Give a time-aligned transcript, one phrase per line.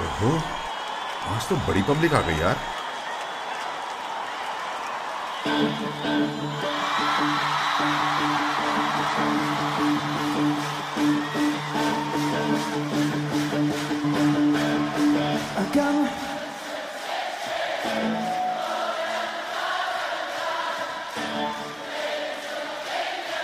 [0.00, 0.32] ओहो
[1.34, 2.56] आज तो बड़ी पब्लिक आ गई यार।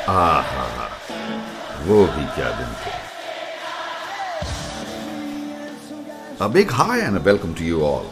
[0.09, 0.89] आहा
[1.87, 2.84] वो भी क्या दिन थे।
[6.41, 8.07] A big hi and a welcome to you all.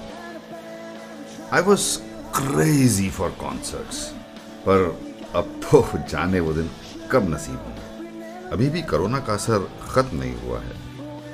[1.51, 3.98] I was crazy for concerts.
[4.67, 4.85] पर
[5.37, 6.71] अब तो जाने वो दिन
[7.12, 10.77] कब नसीब होंगे अभी भी कोरोना का असर खत्म नहीं हुआ है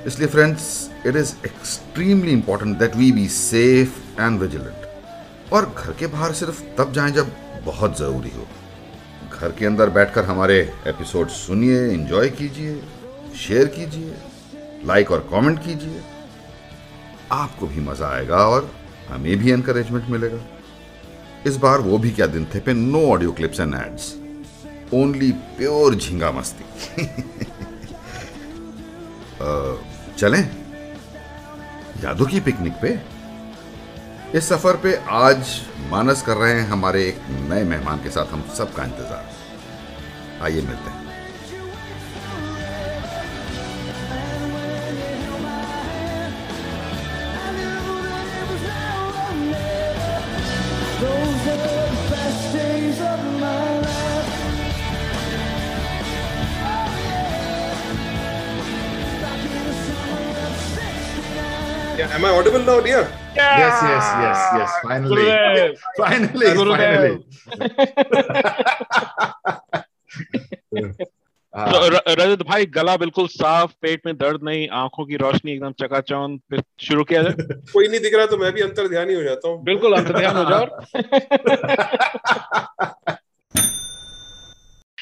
[0.07, 0.65] इसलिए friends
[1.07, 6.63] it is extremely important that we be safe and vigilant और घर के बाहर सिर्फ़
[6.79, 7.33] तब जाएँ जब
[7.65, 8.47] बहुत ज़रूरी हो
[9.33, 12.81] घर के अंदर बैठकर हमारे एपिसोड सुनिए एंजॉय कीजिए
[13.47, 14.17] शेयर कीजिए
[14.87, 16.03] लाइक और कमेंट कीजिए
[17.33, 18.71] आपको भी मज़ा आएगा और
[19.09, 20.39] हमें भी एनकरेजमेंट मिलेगा।
[21.47, 24.15] इस बार वो भी क्या दिन थे पे no audio clips and ads
[24.95, 27.05] only pure jhinga masti.
[30.19, 30.51] चलें,
[32.05, 32.99] यादों की पिकनिक पे।
[34.35, 38.45] इस सफ़र पे आज मानस कर रहे हैं हमारे एक नए मेहमान के साथ हम
[38.59, 39.25] सबका इंतज़ार।
[40.43, 40.98] आइए मिलते हैं।
[61.99, 63.01] Yeah, am I audible now, dear?
[63.35, 63.59] Yeah.
[63.59, 64.71] Yes, yes, yes, yes.
[64.83, 65.73] Finally, Gurudev.
[65.97, 67.25] finally, Gurudev.
[67.35, 67.79] finally.
[72.19, 76.63] रजत भाई गला बिल्कुल साफ़ पेट में दर्द नहीं आँखों की रोशनी एकदम चकाचौंध फिर
[76.87, 77.35] शुरू किया जाए
[77.73, 80.19] कोई नहीं दिख रहा तो मैं भी अंतर ध्यान ही हो जाता हूँ बिल्कुल अंतर
[80.19, 80.67] ध्यान हो जाओ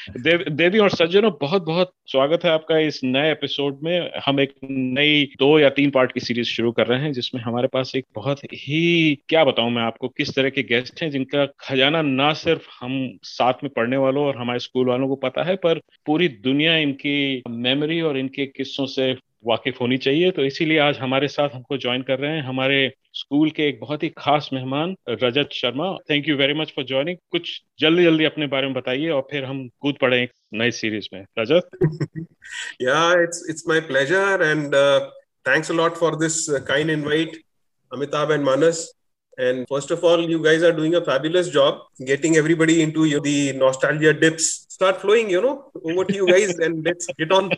[0.09, 5.25] देव और सज्जनों बहुत बहुत स्वागत है आपका इस नए एपिसोड में। हम एक नई,
[5.39, 8.39] दो या तीन पार्ट की सीरीज़ शुरू कर रहे हैं, जिसमें हमारे पास एक बहुत
[8.43, 13.17] ही, क्या बताऊँ मैं आपको, किस तरह के गेस्ट हैं, जिनका खजाना ना सिर्फ़ हम
[13.23, 17.43] साथ में पढ़ने वालों और हमारे स्कूल वालों को पता है, पर पूरी दुनिया इनकी
[17.49, 19.15] मेमोरी और इनके किस्सों से
[19.45, 23.49] वाकिफ होनी चाहिए। तो इसीलिए आज हमारे साथ हमको ज्वाइन कर रहे हैं। हमारे स्कूल
[23.49, 25.91] के एक बहुत ही खास मेहमान, Rajat Sharma.
[26.09, 29.45] Thank you very much for joining कुछ जल्दी जल्दी अपने बारे में बताइए और फिर
[29.45, 31.69] हम कूद पड़े एक नए सीरीज़ में। Rajat?
[33.67, 34.75] My pleasure and
[35.47, 37.41] thanks a lot for this kind invite
[37.93, 38.93] Amitabh and Manas
[39.39, 43.21] and first of all you guys are doing a fabulous job getting everybody into your
[43.21, 47.49] the nostalgia dips start flowing you know over to you guys and let's get on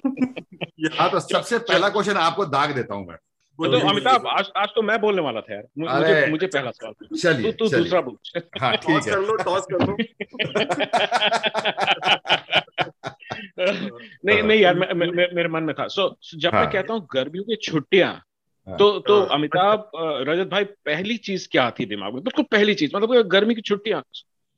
[0.85, 3.17] हाँ तो सबसे पहला question आपको दाग देता हूँ मैं।
[3.59, 7.15] तो अमिताभ आज आज तो मैं बोलने वाला था यार। मुझे मुझे पहला सवाल तू
[7.15, 9.97] चलिए तू दूसरा पूछ। हाँ टॉस ठीक कर लो टॉस कर लो।
[14.25, 16.93] नहीं नहीं यार मैं, मैं, मैं, मेरे मन में था। सो जब मैं हाँ। कहता
[16.93, 18.23] हूँ गर्मियों की छुट्टियाँ
[18.67, 22.23] हाँ। तो तो हाँ। अमिताभ रजत भाई पहली चीज़ क्या थी दिमाग में?
[22.23, 24.03] बिल्कुल पहली चीज़ मतलब गर्मी की छुट्टियाँ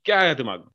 [0.06, 0.68] क्या आया दिमाग में?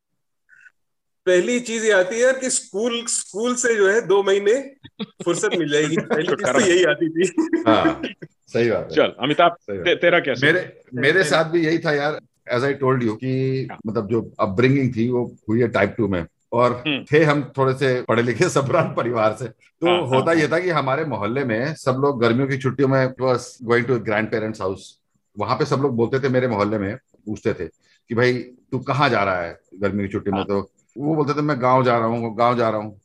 [1.26, 4.54] पहली चीज़ ये आती है यार कि स्कूल स्कूल से जो है दो महीने
[5.02, 8.02] फुर्सत मिल जाएगी। पहली चीज़ तो यही आती थी। हाँ
[8.48, 12.20] सही बात चल अमिताभ ते, तेरा क्या मेरे मेरे साथ भी यही था यार
[12.50, 16.08] एज आई टोल्ड यू कि हाँ। मतलब जो अपब्रिंगिंग थी वो हुई है टाइप टू
[16.08, 20.30] में। और हम्म। थे हम थोड़े से पढ़े लिखे सबरान परिवार से। तो हाँ, होता
[20.30, 23.86] हाँ, ये था कि हमारे मोहल्ले में सब लोग गर्मियों की छुट्टियों में बस going
[23.86, 24.98] to grand parents house
[25.38, 27.66] वहाँ पे सब लोग बोलते थे मेरे मोहल्ले में पूछते थे
[28.08, 28.32] कि भाई
[28.70, 30.38] तू कहाँ जा रहा है गर्मी की छुट्टी में?
[30.38, 33.00] हाँ। तो वो बोलते थे मैं गाँव जा रहा हूँ गाँव जा रहा हूँ।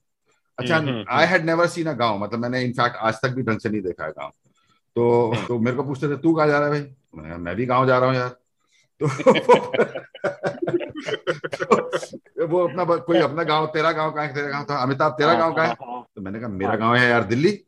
[0.60, 0.78] अच्छा
[1.10, 3.82] I had never seen a gaon मतलब मैंने इनफैक्ट आज तक भी ढंग से नहीं
[3.82, 4.30] देखा है गाँव।
[4.96, 7.38] तो तो मेरे को पूछते थे तू कहा जा रहा है भाई?
[7.38, 8.36] मैं भी गाँव जा रहा हूँ यार।
[9.02, 9.08] तो
[11.66, 14.34] तो वो अपना कोई अपना गाँव तेरा गाँव कहाँ है?
[14.34, 15.74] तेरा गाँव था अमिताभ तेरा गाँव कहाँ है?
[15.74, 17.66] हाँ, तो मैंने कहा मेरा गाँव है यार दिल्ली।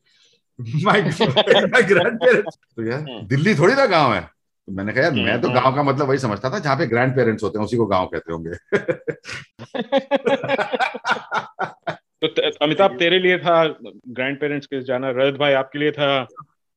[0.85, 4.32] माय तो यार हम्म। दिल्ली थोड़ी ना गाँव है।
[4.67, 6.85] तो मैंने कहा यार मैं तो हम्म, गाँव का मतलब वही समझता था जहाँ पे
[6.87, 8.51] ग्रैंड पेरेंट्स होते हैं उसी को गाँव कहते होंगे.
[12.23, 12.27] तो
[12.65, 13.63] अमिताभ तेरे लिए था
[14.07, 16.27] ग्रैंड पेरेंट्स के जाना रजत भाई आपके लिए था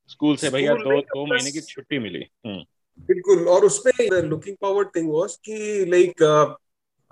[0.08, 2.64] स्कूल से भैया दो दो महीने की छुट्टी मिली। हम्म,
[3.08, 6.22] बिल्कुल और उसमें लुकिंग फॉरवर्ड थिंग वाज कि लाइक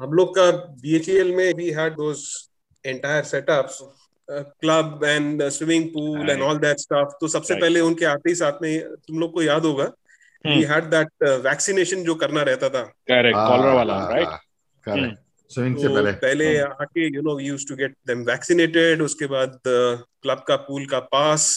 [0.01, 0.51] हम लोग का
[0.81, 2.51] बीएचईएल में we had those
[2.87, 3.79] entire setups
[4.31, 8.53] club and swimming pool and all that stuff तो सबसे पहले उनके आते ही साथ
[8.63, 9.93] में तुम लोग को याद होगा
[10.47, 14.29] we hmm. Had that vaccination जो करना रहता था करेक्ट कॉलर वाला हाँ, राइट
[14.85, 15.19] करेक्ट
[15.51, 19.61] स्विमिंग से तो पहले पहले आके you know used to get them vaccinated उसके बाद
[19.67, 21.53] क्लब का पूल का पास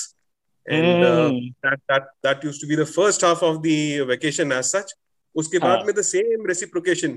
[0.66, 1.38] and uh, Hmm.
[1.64, 3.76] that that that used to be the first half of the
[4.08, 4.94] vacation as such
[5.36, 5.86] उसके बाद हाँ.
[5.86, 7.14] में the same reciprocation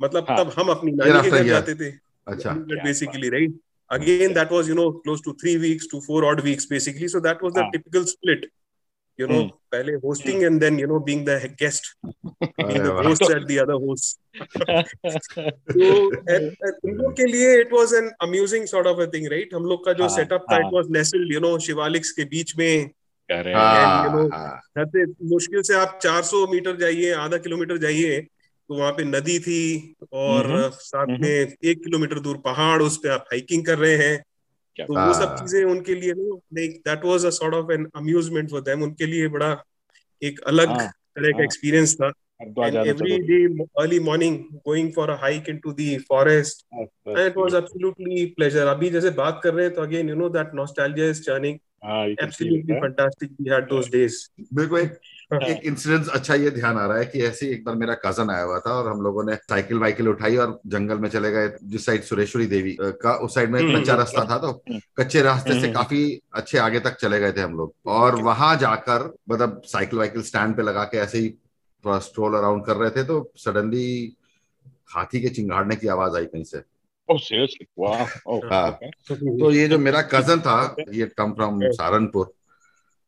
[0.00, 0.38] मतलब हाँ.
[0.38, 1.90] तब हम अपनी नानी के घर जाते थे
[2.26, 2.54] अच्छा
[2.84, 3.52] basically right
[3.90, 7.22] again that was you know close to 3 weeks to 4 odd weeks basically so
[7.28, 7.70] that was the हाँ.
[7.76, 8.50] typical split
[9.20, 9.48] you know Hmm.
[9.72, 11.88] पहले hosting and then you know being the guest
[12.60, 14.18] being the host at the other hosts
[15.74, 15.90] so
[16.34, 19.54] and, and उन लोग के लिए it was an amusing sort of a thing right
[19.54, 20.64] हम लोग का जो हाँ, setup था हाँ.
[20.64, 22.90] it was nestled you know Shivaliks के बीच में.
[23.28, 24.84] हाँ, हाँ,
[25.32, 29.60] मुश्किल से आप 400 मीटर जाइए आधा किलोमीटर जाइए तो वहाँ पे नदी थी
[30.12, 33.96] और हम्म, साथ हम्म। में एक किलोमीटर दूर पहाड़ उस पे आप हाइकिंग कर रहे
[33.96, 34.16] हैं
[34.86, 36.14] तो वो सब चीज़ें उनके लिए
[36.88, 39.52] that was a sort of an amusement for them उनके लिए बड़ा
[40.22, 42.12] एक अलग तरह का एक्सपीरियंस था।
[42.42, 48.66] Every day early morning going for a hike into the forest it was absolutely pleasure
[48.66, 51.58] अभी जैसे बात कर रहे हैं तो again you know that nostalgia is turning
[52.22, 54.16] absolutely fantastic we had those days
[54.54, 54.84] मेरे
[55.30, 58.42] एक इंसिडेंट अच्छा ये ध्यान आ रहा है कि ऐसे एक बार मेरा कज़न आया
[58.42, 61.86] हुआ था और हम लोगों ने साइकिल वाइकिल उठाई और जंगल में चले गए जिस
[61.86, 64.80] साइड सुरेश्वरी देवी का उस साइड में एक हम्म, कच्चा हम्म, रास्ता था तो हम्म।
[64.98, 69.12] कच्चे रास्ते से काफ़ी अच्छे आगे तक चले गए थे हम लोग और वहाँ जाकर
[69.30, 71.30] मतलब साइकिल वाइकिल स्टैंड पे लगा के ऐसे ही
[71.84, 74.16] थोड़ा स्ट्रोल अराउंड कर रहे थे तो सडनली
[74.94, 76.62] हाथी के चिंगाड़ने की आवाज़ आई कहीं से
[77.08, 77.66] Oh, seriously?
[77.76, 78.06] Wow.
[78.26, 78.90] Oh, हाँ। okay.
[79.10, 82.32] तो ये जो मेरा कज़न था ये कम फ्रॉम सहारनपुर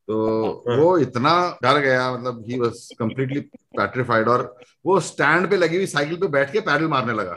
[0.08, 3.40] तो हाँ। वो इतना डर गया मतलब ही वाज कंप्लीटली
[3.78, 4.56] पेट्रिफाइड और
[4.86, 7.34] वो स्टैंड पे लगी हुई साइकिल पे बैठ के पैडल मारने लगा।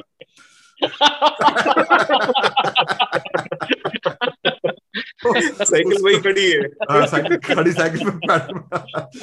[5.63, 8.57] साइकिल वही खड़ी है। हाँ, साइकिल खड़ी साइकिल पे पैडल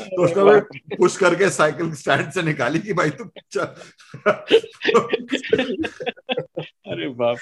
[0.07, 0.61] तो उसने वो
[0.97, 3.25] पुश करके साइकिल स्टैंड से निकाली कि भाई तू
[7.03, 7.37] अरे बाप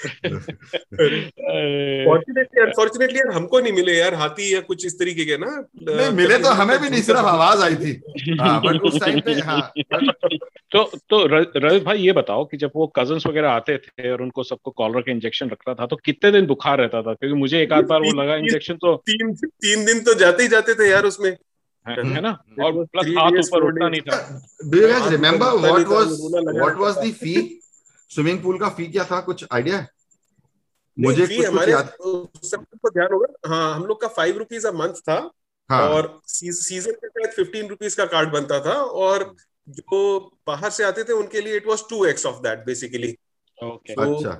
[2.07, 6.11] फॉर्चुनेटली अनफॉर्चुनेटली यार हमको नहीं मिले यार हाथी या कुछ इस तरीके के ना नहीं
[6.11, 8.01] मिले तो हमें भी नहीं सिर्फ़ आवाज़ आई थी।
[8.39, 9.73] हाँ बट उस टाइम पे हाँ
[10.71, 14.21] तो तो र- रजत भाई ये बताओ कि जब वो कजन्स वगैरह आते थे और
[14.21, 17.13] उनको सबको कॉलर का इंजेक्शन रखता था तो कितने दिन बुखार रहता था?
[17.13, 20.49] क्योंकि मुझे एक आध बार वो लगा इंजेक्शन तो तीन तीन दिन तो जाते ही
[20.49, 21.37] जाते थे यार उसमें।
[21.87, 22.29] है, ना?
[22.63, 23.91] और प्लस हाथ ऊपर days.
[23.91, 27.11] नहीं था। Do you guys remember पता नहीं what था, was रोना
[28.11, 29.19] स्विमिंग पूल का फ़ी क्या था?
[29.21, 31.91] कुछ आइडिया नहीं, मुझे कुछ कुछ हमारे याद
[32.45, 35.19] सबको ध्यान होगा। हाँ हम लोग का फाइव रुपीज़ अ मंथ था
[35.69, 38.73] हाँ। और सीज़न के तहत फिफ्टीन रुपीज़ का कार्ड बनता था
[39.05, 39.33] और
[39.67, 43.15] जो बाहर से आते थे उनके लिए it was two X of that basically
[43.57, 44.31] okay अच्छा।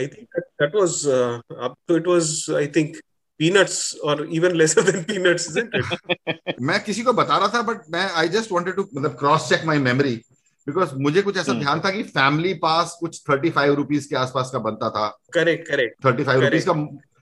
[0.00, 2.96] I think that was up तो it was I think
[3.40, 7.88] peanuts और even lesser than peanuts isn't it मैं किसी को बता रहा था बट
[7.90, 10.20] मैं आई जस्ट वांटेड टू मतलब cross check my memory
[10.68, 14.16] because मुझे कुछ ऐसा हम्म। ध्यान था कि फैमिली पास कुछ थर्टी फाइव रुपीज़ के
[14.16, 16.74] आसपास का बनता था। Correct correct thirty five rupees का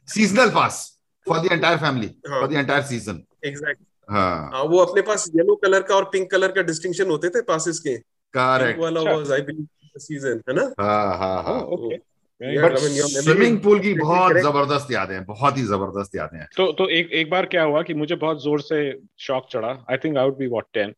[0.08, 0.80] seasonal pass
[1.26, 5.54] for the entire family हाँ। For the entire season exact हाँ। वो अपने पास येलो
[5.56, 7.96] कलर का और पिंक कलर का डिस्टिंक्शन होते थे पासेस के।
[8.34, 10.70] करेक्ट वाला। वाज आई बिलीव सीज़न है ना?
[10.80, 11.98] हाँ हाँ हाँ। ओके
[12.40, 17.12] स्विमिंग पूल की बहुत ज़बरदस्त यादें हैं बहुत ही ज़बरदस्त यादें हैं। तो तो एक
[17.12, 18.80] एक बार क्या हुआ कि मुझे बहुत ज़ोर से
[19.18, 20.92] शॉक चढ़ा। I think I would be what 10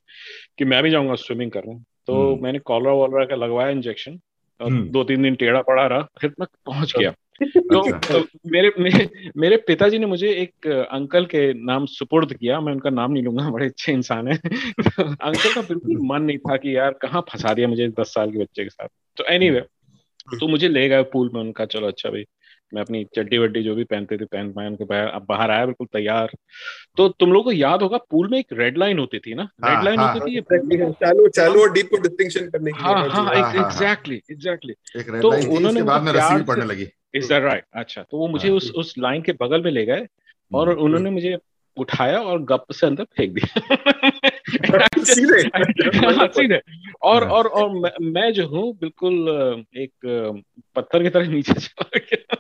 [0.58, 1.74] कि मैं भी जाऊँगा स्विमिंग करने
[2.08, 4.18] तो हम्म। मैंने कॉलरा वॉलरा का लगवाया इंजेक्शन
[4.60, 7.10] और हम्म। दो तीन दिन टेढ़ा पड़ा रहा फिर मैं पहुँच गया
[7.42, 12.60] तो, अच्छा। तो मेरे मेरे मेरे पिताजी ने मुझे एक अंकल के नाम सुपुर्द किया
[12.60, 14.36] मैं उनका नाम नहीं लूँगा बड़े अच्छे इंसान है
[14.80, 18.32] तो अंकल का बिल्कुल मन नहीं था कि यार कहाँ फंसा दिया मुझे दस साल
[18.32, 19.60] के बच्चे के साथ तो एनी एनीवे
[20.40, 22.24] तो मुझे ले गए पूल में उनका चलो अच्छा भाई
[22.74, 25.66] मैं अपनी चड्डी वड्डी जो भी पहनते थे पहन पाए उनके बाहर अब बाहर आया
[25.66, 26.30] बिल्कुल तैयार।
[26.96, 29.48] तो तुम लोगों को याद होगा पूल में एक रेड लाइन होती थी ना?
[29.64, 32.82] हाँ, रेड लाइन हाँ, होती थी ये चालू चालू और डीप को डिस्टिंक्शन करने के
[32.82, 34.74] हाँ हाँ हाँ हाँ, हाँ, एग्जैक्टली एग्जैक्टली
[35.20, 38.48] तो उन्होंने बाद में मुझे रस्सी पड़ने लगी। इज़ दैट राइट अच्छा तो वो मुझे
[38.48, 40.06] हाँ। उस उस लाइन के बगल में ले गए
[40.50, 41.36] और हम्म। उन्होंने मुझे
[41.76, 44.10] उठाया और गप से अंदर फेंक दिया।
[44.98, 45.42] सीधे
[46.28, 46.60] सीधे
[47.02, 49.28] और। और और मैं, मैं जो हूँ बिल्कुल
[49.76, 49.92] एक
[50.74, 52.36] पत्थर की तरह नीचे चला गया।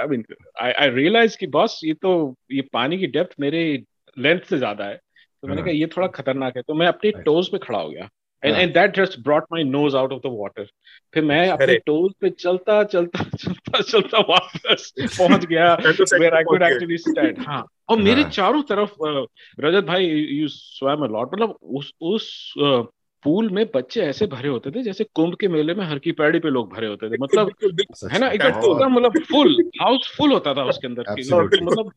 [0.00, 0.24] I mean
[0.62, 3.82] I I realise कि बॉस ये तो ये पानी की डेप्थ मेरे
[4.18, 5.00] लेंथ से ज़्यादा है।
[5.42, 7.90] तो मैंने हाँ। कहा ये थोड़ा खतरनाक है। तो मैं अपने टोज पे खड़ा हो
[7.90, 8.08] गया।
[8.44, 8.56] And.
[8.56, 10.66] And that just brought my nose out of the water
[11.14, 11.76] फिर मैं अपने.
[11.76, 17.46] टोज पे चलता चलता चलता चलता वापस पहुँच गया तो where I could actually stand.
[17.46, 18.90] हाँ और मेरे हाँ। चारों तरफ़
[19.60, 22.54] रजत भाई यू स्वैम अ लॉट मतलब उस उस
[23.24, 26.38] पूल में बच्चे ऐसे भरे होते थे जैसे कुंभ के मेले में हर की पैड़ी
[26.38, 27.50] पे लोग भरे होते थे मतलब
[28.12, 28.90] है ना That एकदम too.
[28.90, 31.04] मतलब फुल हाउस फुल होता था उसके अंदर
[31.62, 31.92] मतलब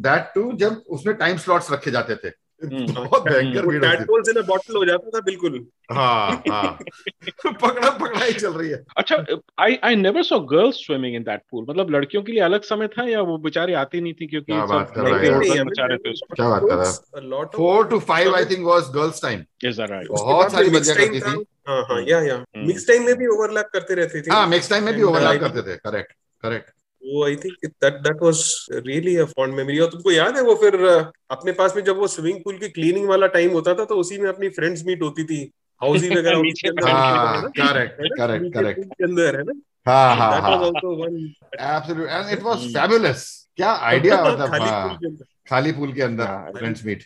[0.00, 4.76] दैट टू जब उसमें टाइम स्लॉट्स रखे जाते थे। बहुत भयंकर भीड़ इन अ बॉटल
[4.76, 6.78] हो जाता था बिल्कुल। हाँ हाँ।
[7.46, 9.24] पकड़ा पकड़ा ही चल रही है। अच्छा
[9.58, 12.88] I I never saw girls swimming in that pool मतलब लड़कियों के लिए अलग समय
[12.88, 15.40] था या वो बेचारी आती नहीं थी क्योंकि क्या बात कर रहे हो?
[15.40, 19.80] थे क्या बात कर रहा है। Four to five I think was girls time is
[19.80, 23.14] that right बहुत सारी बच्चियाँ करती थी। हाँ हाँ या या हम्म। मिक्स टाइम में
[23.14, 26.12] भी ओवरलैप करते रहते थे। हाँ नेक्स्ट टाइम में भी ओवरलैप करते थे। करेक्ट
[26.42, 26.70] करेक्ट
[27.10, 28.42] वो I think that that was
[28.86, 31.96] really a fond memory और तुमको याद है वो फिर uh, अपने पास में जब
[31.96, 35.02] वो स्विमिंग पूल की क्लीनिंग वाला टाइम होता था तो उसी में अपनी फ्रेंड्स मीट
[35.02, 35.40] होती थी।
[35.80, 36.38] हाउसी वगैरह
[36.86, 37.48] हाँ है?
[37.58, 39.52] करेक्ट करेक्ट करेक्ट के अंदर है ना?
[39.88, 41.16] हाँ हाँ दैट वाज हाँ। Also one
[41.60, 42.66] absolute and it was.
[42.74, 43.24] Fabulous
[43.56, 47.04] क्या आइडिया मतलब खाली हाँ के अंदर। खाली पूल के अंदर हाँ, फ्रेंड्स मीट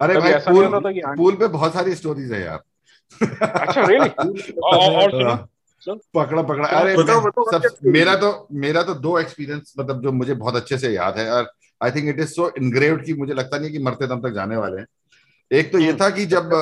[0.00, 2.62] अरे कभी भाई पूल पूल पे बहुत सारी स्टोरीज है यार।
[3.20, 4.08] अच्छा रियली
[4.64, 5.46] और हाँ, सुन।
[5.88, 10.12] पकड़ा पकड़ा। तो अरे बताओ, बताओ, सब मेरा तो मेरा तो दो एक्सपीरियंस मतलब जो
[10.12, 13.34] मुझे बहुत अच्छे से याद है और I think it is so engraved कि मुझे
[13.34, 14.86] लगता नहीं कि मरते दम तक जाने वाले हैं।
[15.50, 16.52] एक तो ये हम्म। था कि जब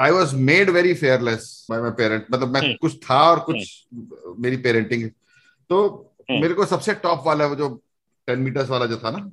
[0.00, 3.84] I was made very fearless by my parent मतलब मैं हम्म। कुछ था और कुछ
[4.38, 5.08] मेरी पेरेंटिंग
[5.70, 5.86] तो
[6.30, 7.68] हम्म। मेरे को सबसे टॉप वाला वो जो
[8.28, 9.30] टेन मीटर्स वाला जो था ना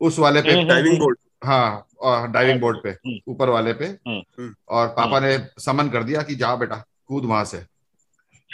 [0.00, 1.86] उस वाले पे हम्म। डाइविंग बोर्ड हाँ
[2.32, 6.34] डाइविंग बोर्ड पे हम्म। ऊपर वाले पे। हम्म। और पापा ने समन कर दिया कि
[6.34, 7.64] जा बेटा कूद वहाँ से।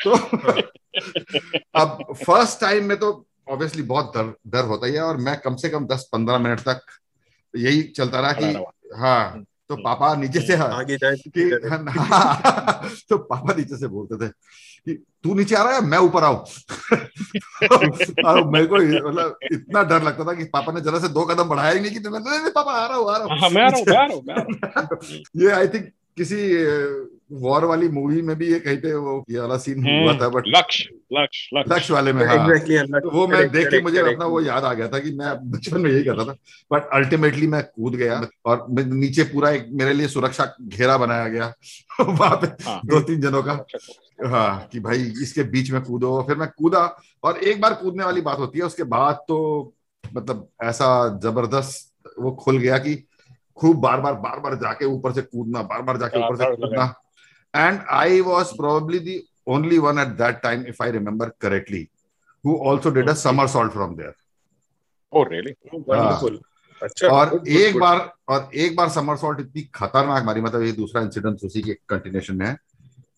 [0.07, 0.15] तो
[1.75, 5.57] अब फ़र्स्ट टाइम में तो ऑब्वियसली बहुत डर डर होता ही है और मैं कम
[5.57, 6.81] से कम दस पंद्रह मिनट तक
[7.57, 8.45] यही चलता रहा कि
[8.97, 11.43] हाँ तो पापा नीचे से हाँ, आगे जाए कि
[11.99, 14.29] हाँ, तो पापा नीचे से बोलते थे
[14.85, 16.37] कि तू नीचे आ रहा है मैं ऊपर आऊँ?
[18.25, 18.77] और मेरे को
[19.09, 21.93] मतलब इतना डर लगता था कि पापा ने जरा से दो कदम बढ़ाया ही नहीं
[21.93, 25.51] कि मैं नहीं, नहीं, पापा आ रहा हूँ आ रहा हूँ। आ रहा हूँ ये
[25.51, 26.37] आई थिंक किसी
[27.31, 30.45] वॉर वाली मूवी में भी ये कहीं पे वो ये वाला सीन हुआ था बट
[30.47, 34.41] लक्ष्य लक्ष्य लक्ष्य। वाले में हाँ। एग्जैक्टली तो वो मैं देख के मुझे अपना वो
[34.41, 36.35] याद आ गया था कि मैं बचपन में यही करता था
[36.73, 41.53] बट अल्टीमेटली मैं कूद गया और नीचे पूरा एक मेरे लिए सुरक्षा घेरा बनाया गया
[42.01, 43.53] वहाँ पे हाँ। दो तीन जनों का।
[44.29, 46.81] हाँ कि भाई इसके बीच में कूदो फिर मैं कूदा
[47.25, 49.39] और एक बार कूदने वाली बात होती है उसके बाद तो
[50.05, 50.89] मतलब ऐसा
[51.23, 52.95] ज़बरदस्त वो खुल गया कि
[53.57, 56.95] खूब बार बार बार बार जाके ऊपर से कूदना बार बार जाके ऊपर से कूदना।
[57.55, 61.87] And I was probably the only one at that time if I remember correctly
[62.45, 64.15] who also did a somersault from there.
[65.13, 66.39] Oh really wonderful
[66.83, 67.81] अच्छा और good, एक good.
[67.81, 72.37] बार और एक बार समरसॉल्ट इतनी खतरनाक मारी मतलब ये दूसरा इंसिडेंट उसी के कंटिन्यूशन
[72.37, 72.57] में है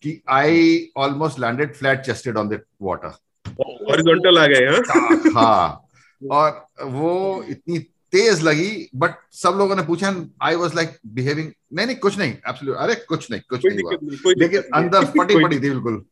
[0.02, 3.16] कि I almost landed flat chested on the water
[3.60, 5.32] horizontal आ गए हाँ?
[5.34, 5.86] हाँ।
[6.32, 7.78] और वो इतनी
[8.12, 12.32] तेज लगी बट सब लोगों ने पूछा आई वाज लाइक बिहेविंग नहीं नहीं कुछ नहीं
[12.48, 16.04] एब्सोल्यूट अरे कुछ नहीं कुछ नहीं हुआ। लेकिन अंदर फटी पड़ी थी बिल्कुल।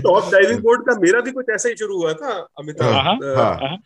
[0.00, 3.76] टॉप डाइविंग बोर्ड का मेरा भी कुछ ऐसा ही शुरू हुआ था हाँ, अमिताभ हाँ।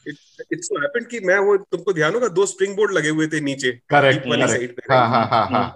[0.52, 3.72] इट्स हैपेंड कि मैं वो तुमको ध्यान होगा दो स्प्रिंग बोर्ड लगे हुए थे नीचे
[3.90, 5.66] करेक्ट वाली साइड पे हाँ हाँ हाँ हाँ।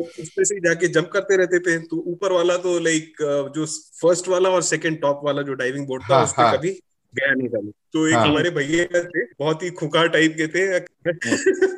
[0.00, 3.12] उसमें से ही जाके जंप करते रहते थे तो ऊपर वाला तो लाइक
[3.56, 3.66] जो
[4.00, 6.78] फ़र्स्ट वाला और सेकंड टॉप वाला जो डाइविंग बोर्ड था हाँ, उस पे हाँ। कभी
[7.14, 7.60] गया नहीं था।
[7.92, 10.80] तो एक हाँ। हमारे भैया थे बहुत ही खुकार टाइप के थे।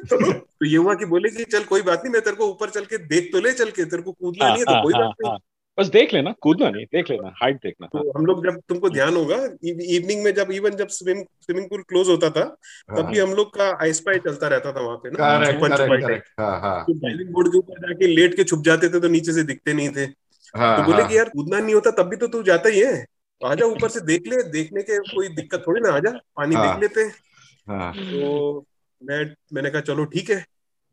[0.07, 2.71] तो, तो ये हुआ कि बोले कि चल कोई बात नहीं मैं तेरे को ऊपर
[2.71, 5.14] चल के देख तो ले चल के तेरे को कूदना नहीं है तो कोई बात
[5.25, 5.38] नहीं।
[5.78, 8.90] बस देख लेना कूदना नहीं देख लेना हाइट देखना। हाँ। तो हम लोग जब तुमको
[8.90, 12.45] ध्यान होगा इवनिंग में जब इवन जब स्विमिंग स्विमिंग पूल क्लोज होता था
[12.97, 15.25] तब भी हम लोग का आइस पाई चलता रहता था वहाँ पे ना
[16.38, 19.33] हाँ हाँ। तो डाइविंग बोर्ड के ऊपर जाके लेट के छुप जाते थे तो नीचे
[19.33, 22.16] से दिखते नहीं थे। हाँ तो बोले हाँ। कि यार कूदना नहीं होता तब भी
[22.16, 25.64] तो तू जाता ही है। तो आजा ऊपर से देख ले देखने के कोई दिक्कत
[25.66, 27.14] थोड़ी ना आजा पानी हाँ। देख लेते हैं।
[27.66, 28.64] हाँ तो
[29.02, 30.45] मैं मैंने कहा चलो ठीक है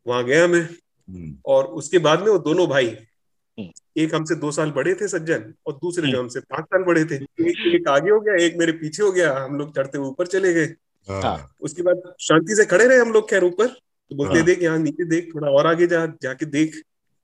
[0.06, 4.52] वहाँ गया मैं हम्म, और उसके बाद में वो दोनों भाई हम्म। एक हमसे दो
[4.52, 7.88] साल बड़े थे सज्जन और दूसरे जो हम्म। हमसे पाँच साल बड़े थे एक एक
[7.90, 10.66] आगे हो गया एक मेरे पीछे हो गया हम लोग चढ़ते हुए ऊपर चले गए
[11.08, 14.62] हाँ उसके बाद शांति से खड़े रहे हम लोग खैर ऊपर तो बोलते हाँ। देख
[14.64, 16.82] यहाँ नीचे देख थोड़ा और आगे जा जाके देख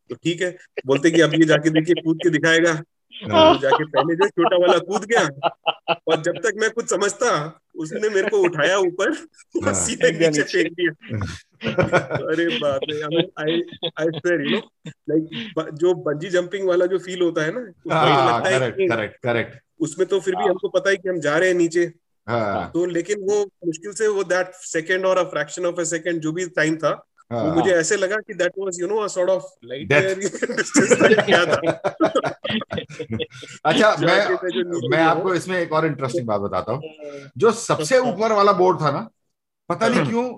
[0.09, 4.15] तो ठीक है बोलते कि अब ये जाके देखिए कूद के दिखाएगा हाँ, जाके पहले
[4.15, 5.23] जो छोटा वाला कूद गया
[6.07, 10.41] और जब तक मैं कुछ समझता उसने मेरे को उठाया ऊपर और हाँ। सीधे नीचे।
[10.43, 10.91] फेंक दिया।
[12.31, 13.01] अरे बाप रे
[13.41, 13.61] I
[13.99, 17.73] I swear you know like जो बंजी जंपिंग वाला जो फील होता है ना उसमें
[17.83, 21.09] तो हाँ लगता है करेक्ट करेक्ट करेक्ट उसमें तो फिर भी हमको पता है कि
[21.09, 21.91] हम जा रहे हैं नीचे।
[22.27, 26.21] हाँ। तो लेकिन वो मुश्किल से वो दैट सेकंड और a fraction of a second
[26.21, 26.91] जो भी टाइम था
[27.31, 29.87] वो हाँ मुझे ऐसे लगा कि that was you know a sort of light
[31.29, 31.55] गया था?
[33.65, 34.27] अच्छा मैं
[34.89, 36.81] मैं आपको इसमें एक और इंटरेस्टिंग बात बताता हूँ।
[37.37, 39.09] जो सबसे ऊपर वाला बोर्ड था ना
[39.69, 40.37] पता नहीं क्यों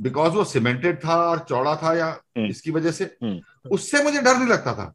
[0.00, 4.20] बिकॉज़ वो सीमेंटेड था और चौड़ा था या हम्म। इसकी वजह से हम्म। उससे मुझे
[4.20, 4.94] डर नहीं लगता था।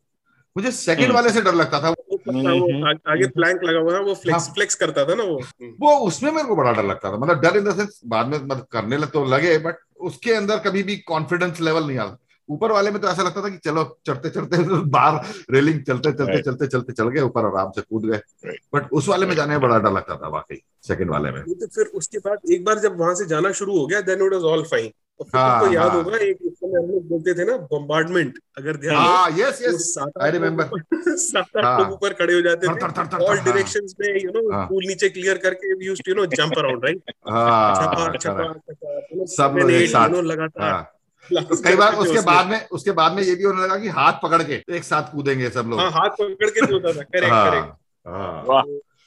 [0.58, 4.00] मुझे सेकंड हम्म। वाले से डर लगता था। वो हम्म, आगे प्लैंक लगा हुआ है
[4.00, 5.42] वो फ्लेक्स हाँ। फ्लेक्स करता था ना वो।
[5.80, 8.38] वो उसमें मेरे को बड़ा डर लगता था। मतलब डर इन द सेंस बाद में
[8.38, 12.18] मतलब करने लग तो लगे बट उसके अंदर कभी भी कॉन्फिडेंस लेवल नहीं आता
[12.50, 14.58] ऊपर वाले में तो ऐसा लगता था कि चलो चढ़ते चढ़ते
[14.90, 15.22] बाहर
[15.52, 16.46] रेलिंग चलते चलते Right.
[16.46, 18.60] चलते चलते चल गए ऊपर आराम से कूद गए Right.
[18.76, 21.68] बट उस वाले में जाने में बड़ा डर लगता था वाकई सेकंड वाले में तो
[21.76, 24.44] फिर उसके बाद एक बार जब वहाँ से जाना शुरू हो गया then it was
[24.52, 28.78] all fine तुमको याद हाँ। होगा एक समय हम लोग बोलते थे ना बॉम्बार्डमेंट अगर
[28.78, 29.96] ध्यान हो यस तो यस.
[29.98, 34.66] लोग- सात आठ हाँ। लोग ऊपर खड़े हो जाते थे ऑल। डायरेक्शंस में यू नो।
[34.68, 38.95] पूल नीचे क्लियर करके we used to no jump around right हाँ छपा छपा छपा
[39.30, 40.84] सब लोग एक साथ। लगातार हाँ।
[41.30, 44.20] तो कई बार उसके बाद में उसके बाद में ये भी होने लगा कि हाथ
[44.24, 47.32] पकड़ के एक साथ कूदेंगे सब लोग। हाँ हाथ पकड़ के भी होता था। करेक्ट
[47.32, 47.70] हाँ, करेक्ट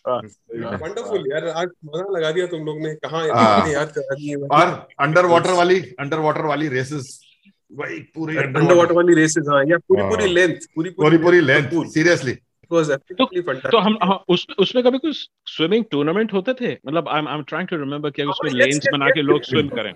[0.04, 0.20] हाँ।
[0.78, 3.26] वंडरफुल यार आज मज़ा लगा दिया तुम लोग ने। कहाँ।
[3.68, 4.66] याद करा दी और
[5.00, 7.18] अंडर वाटर वाली अंडर वाटर वाली रेसेस
[7.72, 12.32] वही पूरी अंडर वाटर वाली रेसेस हाँ या पूरी। पूरी लेंथ पूरी पूरी लेंथ सीरियसली
[12.72, 14.24] तो, तो हम हाँ,
[14.58, 16.78] उसमें कभी कुछ स्विमिंग टूर्नामेंट होते थे?
[16.86, 19.92] मतलब I am trying to remember कि उसमें लेन्स बना के लोग स्विम करें।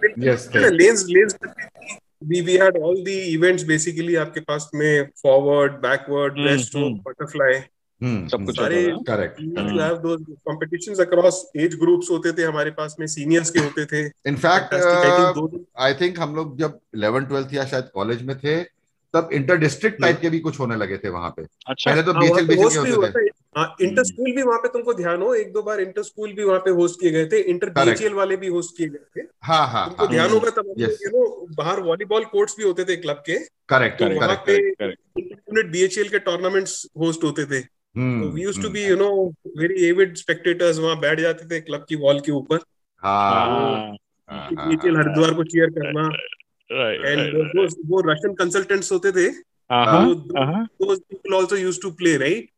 [4.16, 6.34] आपके पास में फॉरवर्ड बैकवर्ड
[7.08, 7.60] बटरफ्लाई
[8.04, 13.84] सब कुछ सारे करेक्ट अक्रॉस एज ग्रुप्स होते थे हमारे पास में सीनियर्स के होते
[13.84, 14.74] थे। इनफैक्ट
[15.78, 18.81] आई थिंक हम लोग जब 11 12th या शायद कॉलेज में थे
[19.14, 22.12] तब इंटर डिस्ट्रिक्ट टाइप के भी कुछ होने लगे थे वहाँ पे। अच्छा। पहले तो
[22.12, 23.24] हाँ, बीएचएल host के होते हुआ थे।
[23.56, 26.44] हाँ इंटर स्कूल भी वहाँ पे तुमको ध्यान हो एक दो बार इंटर स्कूल भी
[26.44, 29.66] वहाँ पे होस्ट किए गए थे इंटर बीएचएल वाले भी होस्ट किए गए थे। हाँ
[29.68, 30.74] हाँ तुमको ध्यान होगा तब.
[30.78, 33.38] यू नो बाहर वॉलीबॉल कोर्ट्स भी होते थे क्लब के।
[33.68, 34.50] करेक्ट तो करेक्ट.
[35.18, 37.64] यूनिट बीएचएल के टूर्नामेंट्स होस्ट होते थे।
[37.96, 39.08] हम्म, तो we used to be you know
[39.58, 42.56] very avid spectators वहाँ बैठ जाते थे क्लब की वॉल के ऊपर।
[43.02, 43.96] हाँ।
[44.28, 46.08] हाँ हाँ, बीएचएल हरिद्वार को चीयर करना।
[46.72, 49.30] एंड वो वो रशियन कंसल्टेंट्स होते थे
[51.34, 52.48] also used to play right?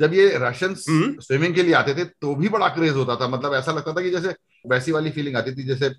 [0.00, 3.28] जब ये रशियंस हम्म। स्विमिंग के लिए आते थे तो भी बड़ा क्रेज होता था।
[3.28, 4.34] मतलब ऐसा लगता था कि जैसे
[4.66, 5.90] वैसी वाली फीलिंग आती थी जैसे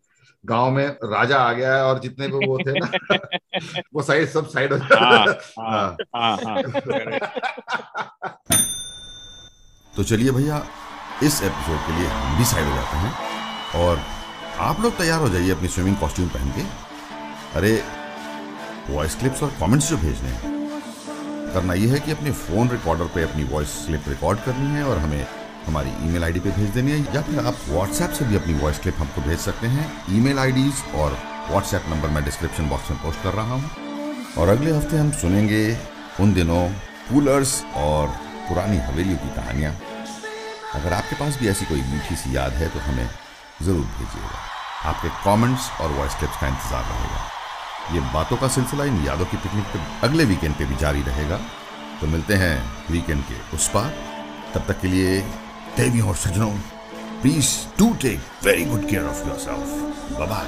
[0.45, 2.91] गाँव में राजा आ गया है और जितने भी वो थे ना
[3.93, 5.25] वो साइड सब साइड हो हाँ,
[5.59, 6.63] हाँ। हाँ। हाँ.
[9.95, 10.67] तो चलिए भैया
[11.23, 13.11] इस एपिसोड के लिए हम भी साइड हो जाते हैं
[13.75, 14.16] और
[14.59, 16.61] आप लोग तैयार हो जाइए अपनी स्विमिंग कॉस्ट्यूम पहन के।
[17.57, 17.71] अरे
[18.89, 23.23] वॉइस क्लिप्स और कमेंट्स जो भेजने हैं। करना यह है कि अपने फ़ोन रिकॉर्डर पे
[23.23, 25.25] अपनी वॉइस क्लिप रिकॉर्ड करनी है और हमें
[25.65, 28.79] हमारी ईमेल आईडी पे भेज देनी है, या फिर आप व्हाट्सएप से भी अपनी वॉइस
[28.79, 31.17] क्लिप हमको भेज सकते हैं। ईमेल आईडीज और
[31.49, 33.69] व्हाट्सएप नंबर मैं डिस्क्रिप्शन बॉक्स में पोस्ट कर रहा हूँ।
[34.37, 35.61] और अगले हफ़्ते हम सुनेंगे
[36.19, 36.67] उन दिनों
[37.09, 38.07] कूलर्स और
[38.49, 39.73] पुरानी हवेलियों की कहानियाँ।
[40.75, 43.07] अगर आपके पास भी ऐसी कोई मीठी सी याद है तो हमें
[43.63, 44.39] ज़रूर भेजिएगा।
[44.89, 47.21] आपके कमेंट्स और वॉइस क्लिप्स का इंतज़ार रहेगा।
[47.93, 51.39] ये बातों का सिलसिला इन यादों की पिकनिक पे अगले वीकेंड पे भी जारी रहेगा।
[52.01, 52.55] तो मिलते हैं
[52.91, 53.93] वीकेंड के उस पार।
[54.53, 55.19] तब तक के लिए
[55.77, 56.51] देवियों और सजनों
[57.21, 60.47] please do take very good care of yourself bye